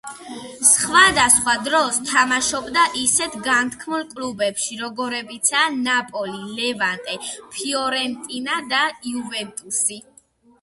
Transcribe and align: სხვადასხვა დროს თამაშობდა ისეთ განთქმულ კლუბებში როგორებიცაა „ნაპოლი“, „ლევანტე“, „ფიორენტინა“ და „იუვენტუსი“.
სხვადასხვა 0.67 1.53
დროს 1.65 1.99
თამაშობდა 2.11 2.85
ისეთ 3.01 3.35
განთქმულ 3.47 4.07
კლუბებში 4.13 4.79
როგორებიცაა 4.79 5.75
„ნაპოლი“, 5.83 6.41
„ლევანტე“, 6.61 7.19
„ფიორენტინა“ 7.59 8.59
და 8.75 8.83
„იუვენტუსი“. 9.13 10.01